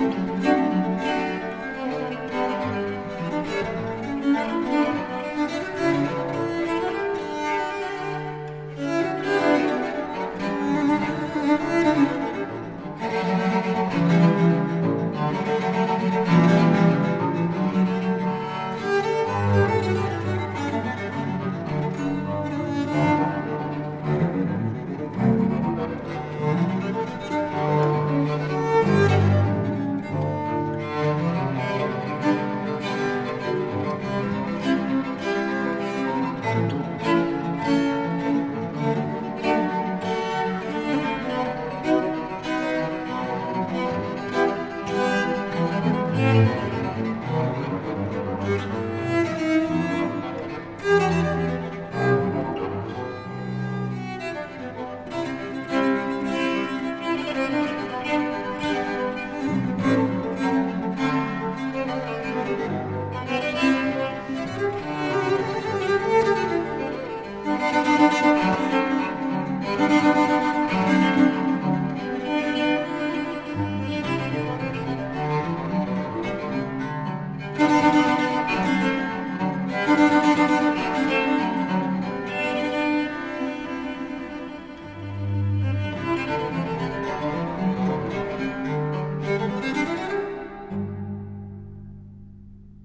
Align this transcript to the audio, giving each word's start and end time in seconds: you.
you. 0.00 0.27